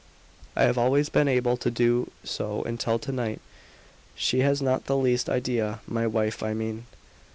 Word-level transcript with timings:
"I 0.55 0.63
have 0.63 0.79
always 0.79 1.09
been 1.09 1.27
able 1.27 1.57
to 1.57 1.69
do 1.69 2.09
so 2.23 2.63
until 2.63 2.97
to 2.97 3.11
night. 3.11 3.39
She 4.15 4.39
has 4.39 4.59
not 4.59 4.85
the 4.87 4.97
least 4.97 5.29
idea 5.29 5.81
my 5.85 6.07
wife, 6.07 6.41
I 6.41 6.55
mean." 6.55 6.87